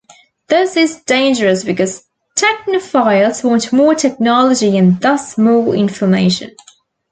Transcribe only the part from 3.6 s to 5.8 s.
more technology and thus more